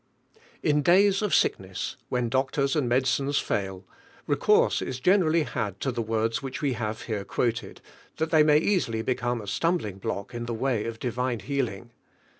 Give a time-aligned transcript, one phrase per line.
[0.63, 3.85] IN flays of sickness, when doctors and medicines fail,
[4.25, 7.81] recourse is generally hud to the words we Lave here quoted,
[8.17, 11.91] and they may easily become a stumbling block in the way of divine healing.